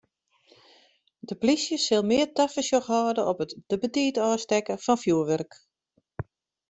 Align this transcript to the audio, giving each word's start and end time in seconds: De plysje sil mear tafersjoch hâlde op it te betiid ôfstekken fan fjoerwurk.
De 1.27 1.35
plysje 1.41 1.77
sil 1.85 2.03
mear 2.09 2.29
tafersjoch 2.37 2.89
hâlde 2.95 3.23
op 3.31 3.37
it 3.45 3.51
te 3.67 3.75
betiid 3.81 4.17
ôfstekken 4.27 4.81
fan 4.85 5.01
fjoerwurk. 5.03 5.51